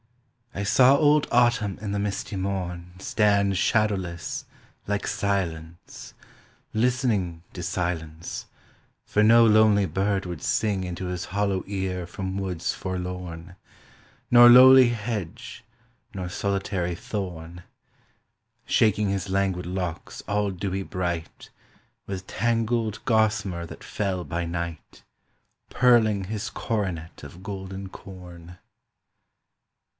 I 0.53 0.63
saw 0.63 0.97
old 0.97 1.27
Autumn 1.31 1.77
in 1.79 1.91
the 1.91 1.99
misty 1.99 2.35
morn 2.35 2.93
Stand 2.99 3.55
shadowless 3.55 4.45
like 4.87 5.05
Silence, 5.07 6.15
listening 6.73 7.43
To 7.53 7.63
silence, 7.63 8.47
for 9.05 9.21
no 9.23 9.45
lonely 9.45 9.85
bird 9.85 10.25
would 10.25 10.41
sing 10.41 10.83
Into 10.83 11.05
his 11.05 11.25
hollow 11.25 11.63
ear 11.67 12.05
from 12.07 12.37
woods 12.37 12.73
forlorn, 12.73 13.55
Nor 14.31 14.49
lowly 14.49 14.89
hedge 14.89 15.63
nor 16.15 16.29
solitary 16.29 16.95
thorn; 16.95 17.63
Shaking 18.65 19.09
his 19.09 19.29
languid 19.29 19.67
locks 19.67 20.21
all 20.27 20.49
dewy 20.49 20.83
bright 20.83 21.51
With 22.07 22.27
tangled 22.27 23.05
gossamer 23.05 23.67
that 23.67 23.83
fell 23.83 24.23
by 24.23 24.45
night, 24.45 25.03
Pearling 25.69 26.25
his 26.25 26.49
coronet 26.49 27.23
of 27.23 27.43
golden 27.43 27.87
corn. 27.87 28.57